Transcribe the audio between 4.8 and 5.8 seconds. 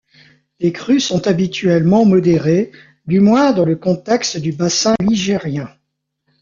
ligérien.